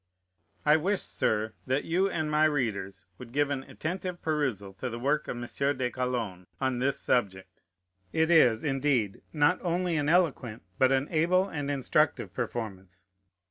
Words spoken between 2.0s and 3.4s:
and my readers would